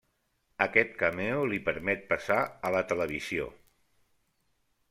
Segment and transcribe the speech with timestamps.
[0.65, 2.39] Aquest cameo li permet passar
[2.71, 3.49] a la televisió.